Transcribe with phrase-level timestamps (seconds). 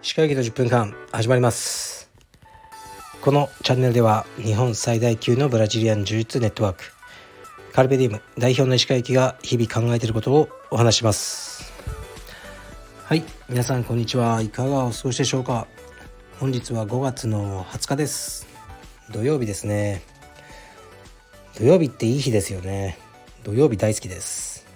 [0.00, 2.10] 歯科医の10分間始まります。
[3.20, 6.84] このチャンネルでは日本最大級のブラジリアン柔術ネットワーク
[7.74, 11.70] カルベディウム代表の石川行が日々考えていることをお話します。
[13.04, 15.66] はい皆さんこんにちはいかがお過ごしでしょうか。
[16.38, 18.46] 本日は5月の20日です。
[19.10, 20.00] 土曜日ですね。
[21.58, 23.09] 土曜日っていい日ですよね。
[23.42, 24.66] 土曜日大好きです。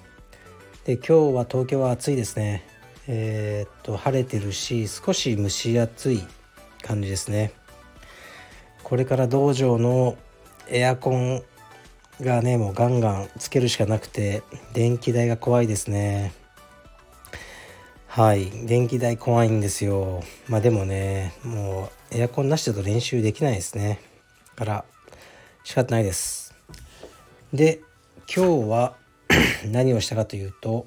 [0.84, 2.64] で今日は東京は暑いですね。
[3.06, 6.22] えー、っと晴れてるし少し蒸し暑い
[6.80, 7.52] 感じですね。
[8.82, 10.16] これから道場の
[10.70, 11.42] エアコン
[12.22, 14.42] がねもうガンガンつけるしかなくて
[14.72, 16.32] 電気代が怖いですね。
[18.06, 20.22] はい電気代怖いんですよ。
[20.48, 24.00] まあでもねもうエアコンなしだと練習できないですね。
[24.56, 24.84] から
[25.64, 26.54] 仕方ないです。
[27.52, 27.82] で
[28.32, 28.96] 今日は
[29.66, 30.86] 何をしたかというと、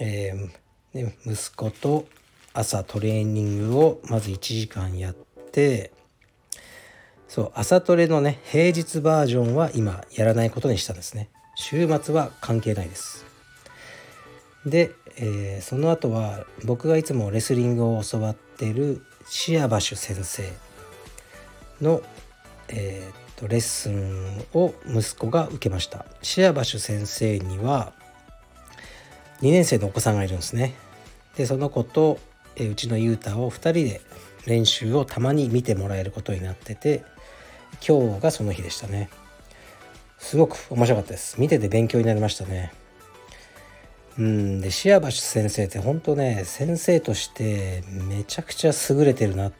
[0.00, 0.64] えー
[0.94, 2.06] で息子と
[2.52, 5.14] 朝トレーニングをまず1時間やっ
[5.50, 5.92] て
[7.26, 11.30] そう朝トレのね平日バージョンは今やらないことにしたんですね。
[11.56, 13.26] 週末は関係ないです。
[14.64, 20.44] で、えー、その後は僕がいつもレスリングを教わってるシアバシュ先生
[21.80, 22.02] の、
[22.68, 26.06] えー、レッスンを息子が受けました。
[26.22, 27.92] シアバシュ先生には
[29.42, 30.74] 2年生のお子さんがいるんですね。
[31.36, 32.18] でその子と
[32.56, 34.00] えうちのユータを2人で
[34.46, 37.04] 練習をたまに見てもらえることになってて
[37.86, 39.10] 今日がその日でしたね。
[40.18, 41.40] すごく面白かったです。
[41.40, 42.72] 見てて勉強になりましたね。
[44.16, 49.52] うんでシアバシュ先生って本当ね先生としてめちゃくちゃ優れてるなっ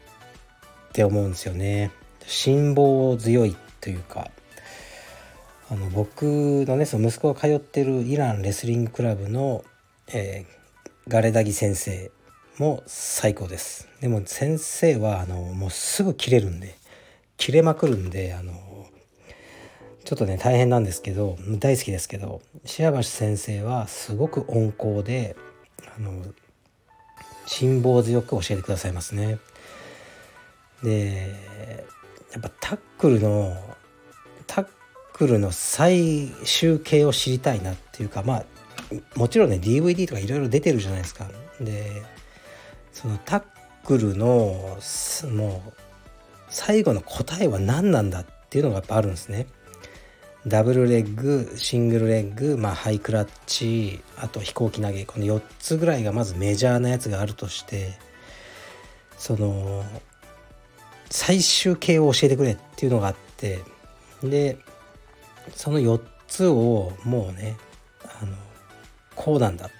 [0.93, 1.91] て思うんですよね。
[2.27, 4.31] 辛抱強いというか
[5.69, 6.23] あの僕
[6.67, 9.63] のねその息子が通ってるイランレスリングクラブの、
[10.09, 12.11] えー、ガレダギ先生
[12.57, 13.89] も最高です。
[14.01, 16.77] でも先生はあのもうすぐ切れるんで
[17.37, 18.53] 切れまくるんであの
[20.05, 25.37] ちょっとね大変なんですけど大好きですけどシアバシ先生はすごく温厚で
[25.95, 26.23] あの
[27.47, 29.39] 辛抱強く教えてくださいますね。
[30.83, 31.35] で
[32.35, 33.57] やっぱタックルの
[34.47, 34.67] タッ
[35.13, 38.45] クルの最終形を知りたいなっていうかまあ
[39.15, 41.29] もちろんね DVD とかいろいろ出てるじゃないですか。
[41.61, 42.03] で
[42.93, 43.43] そのタッ
[43.85, 44.27] クルの
[45.33, 45.73] もう
[46.49, 49.47] 最後の答えは何なんだっていうのがやっぱあるんですね。
[50.47, 57.95] ダブルレッグシングルレッグ、まあ、ハイクラッチあと飛行機投げこの4つぐらいがまずメジャーなやつがあるとして
[59.17, 59.85] その
[61.11, 63.61] 最終形を教えてくれっていうのがあって
[64.23, 64.59] で
[65.55, 67.57] その4つをもうね
[68.21, 68.37] あの
[69.15, 69.71] こうなんだ。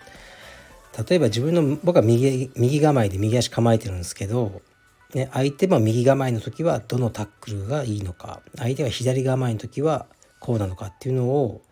[1.09, 4.63] 例えば自分の僕は右右構えで右足構えてるんですけど、
[5.13, 10.07] ね、相手も右構えの時はどのタックルがいいのか相手は左構えの時は
[10.39, 11.63] こうなのかっていうのを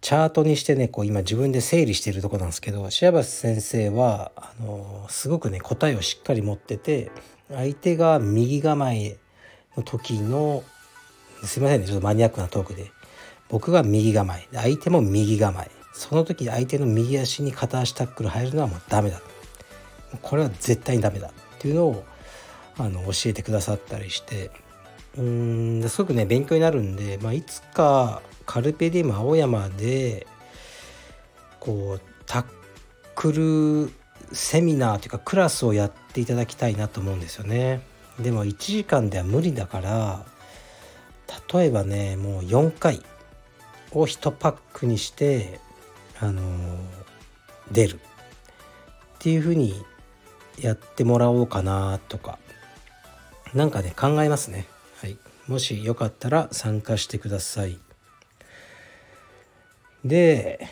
[0.00, 7.10] チャートにしてねこう今自分で整理してるとこなんですけどシアバス先生はあのすごくね答えをしっかり持ってて
[7.52, 9.16] 相手が右構え
[9.76, 10.62] の時の
[11.44, 12.92] すいませんねちょっとマニアックなトークで。
[13.48, 15.70] 僕が右構え相手も右構え。
[15.92, 19.20] その時相手の右足に片足タックル入るのはもうダメだ。
[20.22, 21.28] これは絶対にダメだ。
[21.28, 22.04] っていうのを
[22.78, 24.50] あの教えてくださったりして。
[25.18, 30.26] うんすごくね勉強になるんで、まあ、いつかカルペディウム青山で
[31.58, 32.44] こうタッ
[33.16, 33.92] クル
[34.32, 37.80] セミナーというかクラスをやっていただきたいなと思うんですよね。
[38.18, 40.24] でも1時間では無理だから
[41.52, 43.02] 例えばねもう4回
[43.92, 45.60] を1パックにして
[46.20, 46.42] あの
[47.72, 47.98] 出るっ
[49.18, 49.74] ていうふうに
[50.60, 52.38] やってもらおうかなとか
[53.54, 54.66] 何かね考えますね。
[55.00, 55.16] はい、
[55.48, 57.78] もしよかったら参加してください。
[60.04, 60.68] で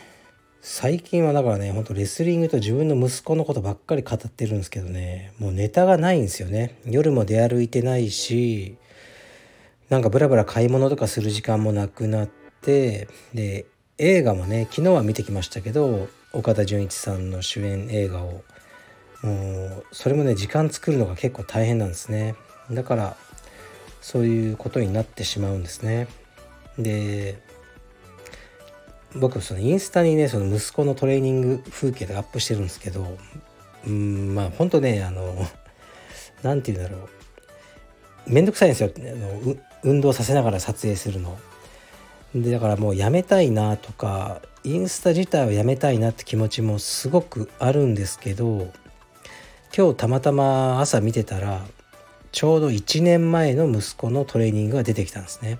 [0.61, 6.79] 最近はだからねほんとレスリングと自分の息子のことばっかり語ってるんですけどねもうネタがないんですよね。
[6.85, 8.75] 夜も出歩いてないし
[9.89, 12.29] なんかブラブラ買い物とかする時間もなくなっ
[12.61, 13.65] てで
[13.97, 18.43] 映画もね昨日は見てきましたけど岡田准一さんの主演映画を。
[19.21, 22.35] もうそれもね時間作るのが結構大変なんですね。
[22.71, 23.17] だから
[24.01, 26.07] そういうことになってしまうんですね。
[26.77, 27.37] で
[29.15, 33.17] 僕そのインスタにねその息子のトレーニング風景でアップしてるんですけど
[33.87, 35.47] うんまあほんとねあの
[36.43, 37.09] 何て言うんだろう。
[38.27, 38.91] めんどくさいんですよ。
[38.95, 41.37] あの運動させながら撮影するの。
[42.35, 48.71] でだからもうやめたいなとかインスタ自体をやめたいなって気持ちもすごくあるんですけど
[49.75, 51.65] 今日たまたま朝見てたら
[52.31, 55.57] ちょうど1年前の息子のトレーニングが出てきたんですね。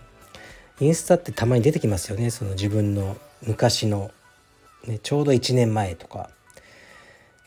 [0.79, 4.11] インスタってたまに出てきますよねその自分の昔の、
[4.85, 6.29] ね、ちょうど1年前とか。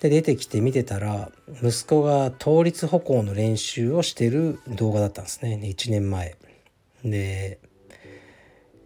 [0.00, 1.30] で出てきて見てたら
[1.62, 6.34] 息子が倒立歩行の練習をしてる動画だったんですね1年前。
[7.04, 7.60] で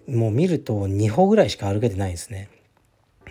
[0.07, 2.51] もう見ると2歩ぐらいしか歩けてないんですね。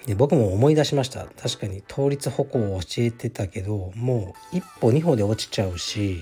[0.06, 6.20] で僕も思い出しました確かに倒立歩行を教えてたけどもう1歩2歩で落ちちゃうし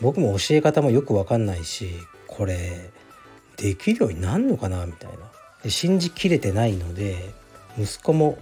[0.00, 1.90] 僕も教え方もよく分かんないし
[2.26, 2.90] これ
[3.56, 5.18] できるようになんのかなみたいな
[5.66, 7.34] 信じきれてないので
[7.78, 8.38] 息子も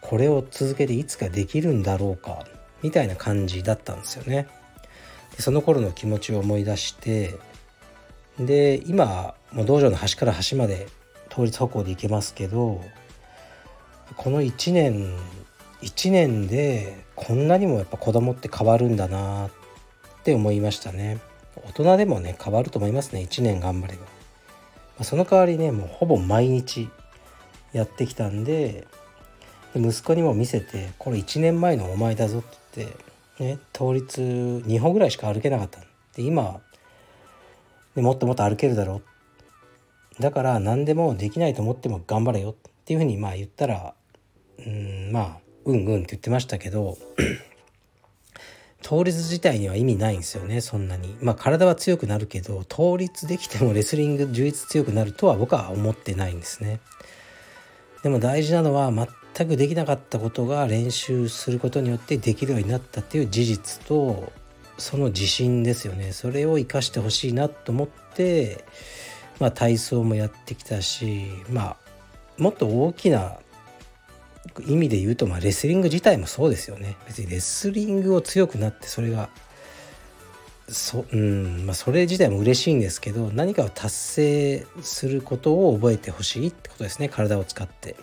[0.00, 2.46] これを続けていつかできるんだろうか
[2.82, 4.48] みたいな感じだったんですよね。
[5.36, 7.38] でその頃の気持ちを思い出して
[8.38, 10.88] で今もう道場の端から端まで
[11.28, 12.80] 倒立歩行で行けますけど
[14.16, 15.16] この1年
[15.82, 19.50] 1年でこんなにもやっぱ子供って変わるんだなっ
[20.24, 21.18] て思いましたね
[21.56, 24.06] 大人でもね変わると思いますね1年頑張れば
[25.02, 26.88] その代わりねもうほぼ毎日
[27.72, 28.86] やってきたんで
[29.74, 35.80] で息子にも見せてこれ1年前のお前だぞって言ってね倒立2歩ぐらいしか歩けなかった
[36.14, 36.60] で今
[37.94, 39.02] でもっともっと歩けるだろ
[40.18, 40.22] う。
[40.22, 42.54] だから何でもできないと思っても頑張れよっ
[42.84, 43.94] ていうふうにまあ言ったら
[44.58, 46.98] うんまあうんうんって言ってましたけど
[48.82, 51.16] 倒立自体には意味ないんですよねそんなに。
[51.20, 56.80] まあ体は強くなるけど倒立できてもレスリング充実強くなるとは僕は思ってないんですね。
[58.02, 58.90] でも大事なのは
[59.34, 64.32] 全くできなかったことが練習することによってできるようになったっていう事実と
[64.78, 66.12] その自信ですよね。
[66.12, 68.64] それを生かしてほしいなと思って
[69.38, 71.76] まあ体操もやってきたしまあ
[72.38, 73.36] もっと大きな
[74.66, 76.96] 意味で言うと、まあ、レスリング自体もそうですよね。
[77.06, 79.30] 別にレスリングを強くなってそれが
[80.68, 87.08] そ,、うんまあ、それ自体も嬉しいんですけど何かを達成することを覚えてほしいってことですね。
[87.08, 87.96] 体を使って。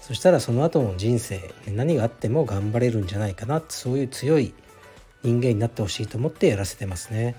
[0.00, 4.54] そしたらその後の人生何があっても頑張れるんじゃないかなってそういう強い
[5.24, 7.36] 人間になってほしいと思ってやらせてますね。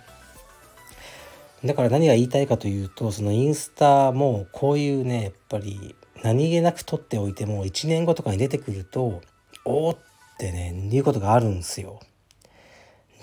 [1.64, 5.96] だから何が言いたいかというとそのインスタもこういうねやっぱり
[6.28, 9.22] 何気なく撮っておいても1年後とかに出てくると
[9.64, 9.98] おおっ
[10.38, 12.02] てねいうことがあるんですよ。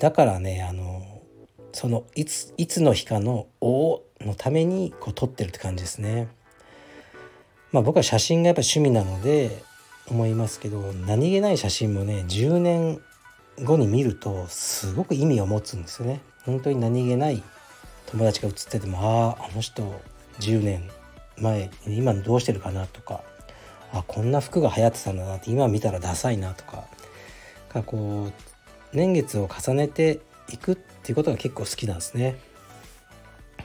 [0.01, 1.21] だからねあの
[1.73, 6.29] そのいついつの日かの「おお」のためにこう撮ってるって感じですね。
[7.73, 9.63] まあ僕は写真がやっぱ趣味なので
[10.09, 13.03] 思いますけど何気ない写真もね10年
[13.65, 16.23] 後に見るとすごく意味を持つんですよね。
[16.47, 17.43] 本当に何気ない
[18.07, 19.83] 友達が写っててもあああの人
[20.41, 20.91] 10年
[21.39, 23.23] 前今どうしてるかなとか
[23.93, 26.85] あこんな服が流行ってたんだなって今見たらダサいなとか
[27.69, 30.21] かこう年月を重ねて
[30.53, 32.37] いくっていうことが結構好きなんですね。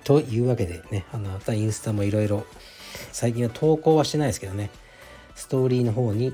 [0.04, 2.45] というわけでねあのまたインスタもいろいろ
[3.12, 4.71] 最近は投稿はしてないですけどね
[5.36, 6.33] ストーリーの方に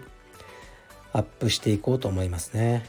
[1.11, 2.85] アップしていこうと思いますね。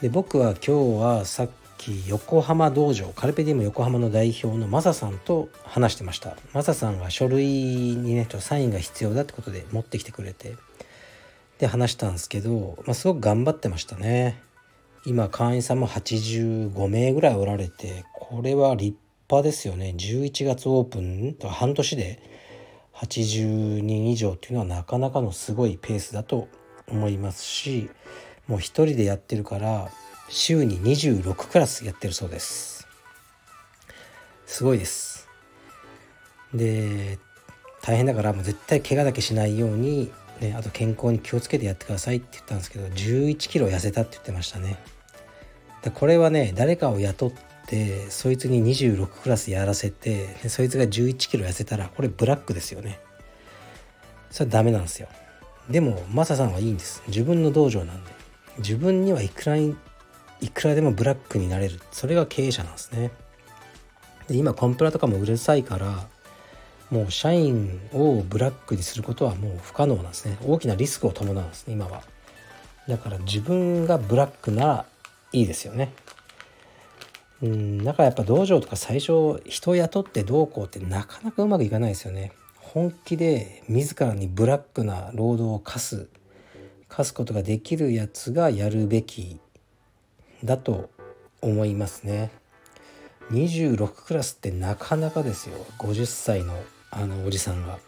[0.00, 6.36] で僕は今日はさっき横浜道場カルペディウム横浜の代表のマサさんと話してました。
[6.52, 10.56] マサさんが書類にねちょっとサインが必要だってことで持ってきてくれて
[11.58, 14.42] で話したんですけど、まあ、すごく頑張ってましたね。
[15.06, 18.96] 今会員さんも85名ぐらいおられてこれは立
[19.30, 19.94] 派ですよね。
[19.96, 22.22] 11月オープンと半年で
[22.94, 26.48] 80人以上っていうのはなかなかのすごいペースだと
[26.88, 27.88] 思いますし
[28.46, 29.90] もう一人でやってるから
[30.30, 32.86] 週に26クラスやってるそうです。
[34.46, 35.28] すごいです。
[36.54, 37.18] で
[37.82, 44.78] 大変だからもう絶対怪我だけしないように、ね、あと健康に気をつけてやってくださいって言ったんですけど11キロ痩せたって言ってましたね。
[45.82, 47.32] でこれはね誰かを雇っ
[47.66, 53.00] てそいつに26クラスやらせてでそいつが11キロ痩せたらこれブラックですよね。
[54.30, 55.08] それはダメなんですよ。
[55.68, 57.02] でもマサさんはいいんです。
[57.08, 58.12] 自分の道場なんで。
[58.58, 59.56] 自分にはいくら
[60.40, 61.80] いくらでもブラックになれる。
[61.92, 63.10] それが経営者なんですね。
[64.28, 66.06] で今コンプラとかもうるさいから
[66.90, 70.38] もう社員をブラックにすることはもう不可能なんですね。
[70.44, 72.02] 大きなリスクを伴うんですね今は。
[72.88, 74.86] だから自分がブラックなら
[75.32, 75.92] いいですよね。
[77.42, 82.32] うんだからやっぱ道場とか最初人を雇ってどうこうってなかなかうまくいかないですよね。
[82.56, 86.08] 本気で自らにブラックな労働を課す
[86.88, 89.40] 課すことができるやつがやるべき
[90.44, 90.90] だと
[91.42, 92.30] 思いますね。
[93.30, 95.64] 26クラスってなかなかですよ。
[95.78, 96.54] 50歳の
[96.90, 97.78] あのおじさんが。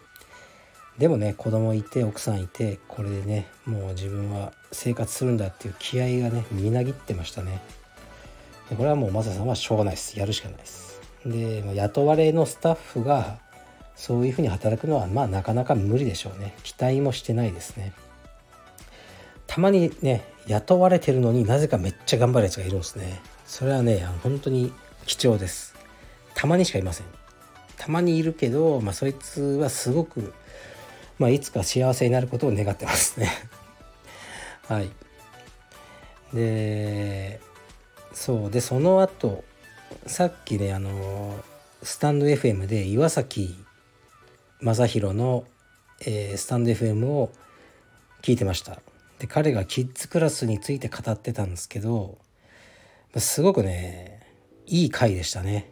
[0.98, 7.60] でもね子供いて奥さんいてこれでねもう自分は生活するんだっていう気合がねみなぎってましたね。
[8.76, 10.18] これはもうマサさんはしょうがないです。
[10.18, 11.00] やるしかないです。
[11.26, 13.38] で雇われのスタッフが
[13.96, 16.54] そういうふうに働くのはまあなかなか無理でしょうね。
[16.62, 17.92] 期待もしてないですね。
[19.46, 23.20] たまにね雇われてるのになぜかめっちゃ頑張るやつがいるんですね。
[23.46, 24.72] それはね本当に
[25.06, 25.74] 貴重です。
[26.34, 27.06] たまにしかいません。
[27.76, 30.32] たまにいるけど、まあ、そいつはすごく、
[31.18, 33.30] まあ、いつか幸せになることを願ってますね。
[34.68, 34.90] はい。
[36.32, 37.40] で
[38.12, 38.50] そう。
[38.50, 39.44] でその後
[40.06, 41.42] さっきねあの
[41.82, 43.56] スタンド FM で岩崎
[44.60, 45.44] 正弘の、
[46.00, 47.32] えー、スタンド FM を
[48.22, 48.80] 聞いてました。
[49.22, 52.18] で彼がキッズクラスについて語ってたんですけど
[53.16, 54.20] すごくね
[54.66, 55.70] いい回でしたね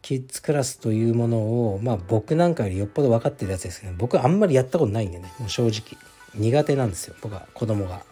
[0.00, 1.38] キッズクラスというもの
[1.74, 5.98] をまあ僕なんかよりよっぽど分かってるやつですけど僕あんまりやったことないんでねもう正直
[6.34, 7.96] 苦手なんですよ僕は子供が。
[7.96, 8.04] ま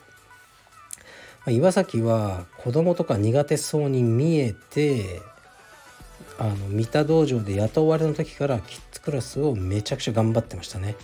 [1.46, 5.22] あ、岩崎は子供とか苦手そうに見えて
[6.38, 10.96] あの三田道場で雇われの時からキッズクラスをめちゃくちゃ頑張ってましたね。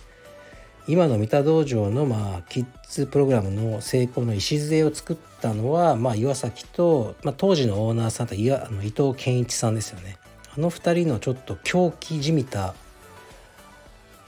[0.87, 10.17] 今の三田道場の、まあ、キッズプログラムの成功の礎を作ったのは、まあ、岩崎と、まあ、当時のオーナーさんといやあの伊藤健一さんですよね。
[10.55, 12.73] あの2人のちょっと狂気じみた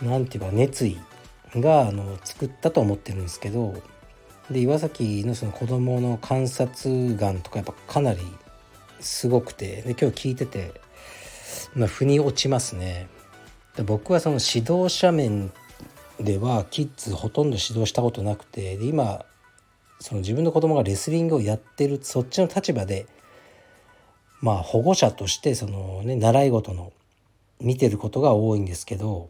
[0.02, 0.98] 何て言うか熱意
[1.56, 3.76] があの作ったと思ってるんですけど
[4.50, 8.20] で岩崎のその子供の観察眼とかやっぱかなり
[9.00, 10.74] すごくてで今日聞いてて、
[11.76, 13.08] まあ、腑に落ちますね。
[13.86, 15.52] 僕はその指導者面
[16.20, 19.26] ではキッズほとんど指導したことなくてで今
[20.00, 23.08] その自分の子供がレスリングをやってるそっちの立場で
[24.42, 26.92] まあ保護者としてそのね習い事の
[27.60, 29.30] 見てることが多いんですけど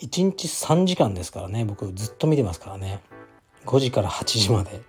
[0.00, 3.00] 1日3時間ですからね僕ずっと見てますからね。
[3.66, 4.80] 5時から8時まで。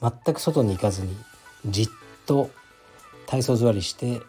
[0.00, 1.16] 全く外に行かずに
[1.64, 1.88] じっ
[2.26, 2.50] と
[3.26, 4.20] 体操座りして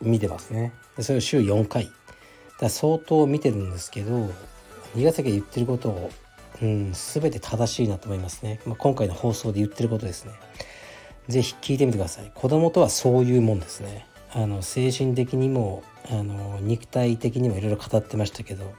[0.00, 0.72] 見てますね。
[0.96, 1.90] でそれを週4回。
[2.60, 4.30] だ相当見てるんですけど
[4.94, 6.10] 新潟県言ってることを、
[6.60, 10.32] うん、全て正しいなと思いますね、まあ、今回の放送で言ってることですね。
[11.28, 12.30] 是非聞いてみてください。
[12.34, 14.06] 子供とはそういうもんですね。
[14.34, 18.72] あの精神的にもあの肉体的にもいろいろ語ってましたけど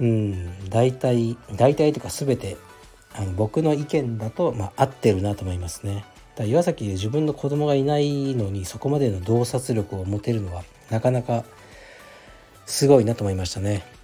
[0.00, 2.56] うん大体大体というか全て
[3.14, 6.04] あの僕の意見だと、まあ、合ってるなと思いますね。
[6.36, 11.44] だ岩崎自分の子供がいないのにそこまでの洞察力を持てるのはなかなか
[12.64, 13.97] すごいなと思いましたね。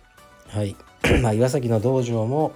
[0.49, 0.77] はい。
[1.23, 2.55] まあ岩崎の道場も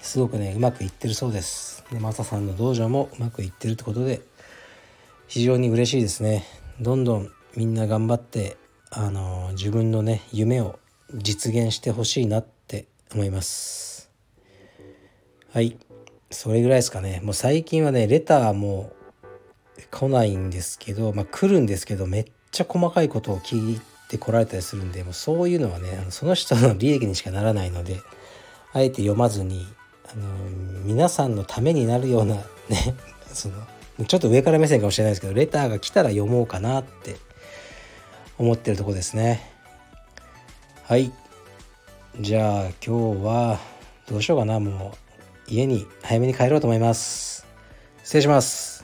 [0.00, 1.84] すごくねうまくいってるそうです。
[1.90, 4.20] でマサさんの道場もうまくいってるってことで
[5.26, 6.44] 非常に嬉しいですね。
[6.80, 8.56] どんどんみんな頑張って
[8.90, 10.78] あの自分のね夢を
[11.14, 14.10] 実現してほしいなって思います。
[15.52, 15.78] はい。
[16.30, 17.20] それぐらいですかね。
[17.24, 18.92] もう最近はねレターも
[19.90, 28.00] 来ないんですけどまあ来るんですけどめっちゃ細かいことを聞いててこられたりするんでもうそういうのはねあのその人の利益にしかならないので
[28.72, 29.66] あえて読まずに
[30.10, 30.26] あの
[30.84, 32.36] 皆さんのためになるような
[32.68, 32.94] ね
[33.32, 33.54] その
[34.06, 37.16] ちょっと上から目線かもしれないですけどレターが来たら読もうかなって
[38.38, 39.50] 思ってるとこですね。
[40.84, 41.12] はい。
[42.20, 43.58] じゃあ今日は
[44.08, 44.60] どうしようかな。
[44.60, 44.94] も
[45.48, 47.46] う家に早めに帰ろうと思います。
[48.04, 48.77] 失礼します。